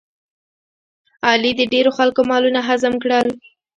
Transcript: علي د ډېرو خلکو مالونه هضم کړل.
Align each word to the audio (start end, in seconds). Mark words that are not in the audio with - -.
علي 1.29 1.51
د 1.59 1.61
ډېرو 1.73 1.91
خلکو 1.97 2.21
مالونه 2.29 2.59
هضم 2.67 2.93
کړل. 3.03 3.27